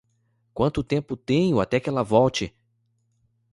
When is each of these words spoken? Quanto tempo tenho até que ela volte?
Quanto 0.55 0.83
tempo 0.83 1.15
tenho 1.15 1.59
até 1.59 1.79
que 1.79 1.87
ela 1.87 2.01
volte? 2.01 2.57